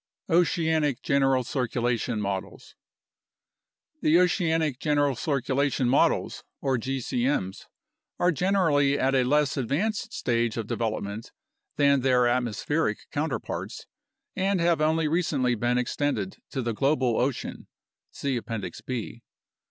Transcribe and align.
Oceanic 0.31 1.03
General 1.03 1.43
Circulation 1.43 2.19
Models 2.19 2.73
The 4.01 4.17
oceanic 4.19 4.79
general 4.79 5.13
circulation 5.15 5.87
models 5.87 6.43
(or 6.59 6.79
gcm's) 6.79 7.67
are 8.17 8.31
generally 8.31 8.97
at 8.97 9.13
a 9.13 9.23
less 9.23 9.57
advanced 9.57 10.11
stage 10.11 10.57
of 10.57 10.65
develop 10.65 11.03
ment 11.03 11.31
than 11.75 11.99
their 12.01 12.25
atmospheric 12.25 13.11
counterparts 13.11 13.85
and 14.35 14.59
have 14.59 14.81
only 14.81 15.07
recently 15.07 15.53
been 15.53 15.77
extended 15.77 16.37
to 16.49 16.63
the 16.63 16.73
global 16.73 17.19
ocean 17.19 17.67
(see 18.09 18.37
Appendix 18.37 18.81
B). 18.81 19.21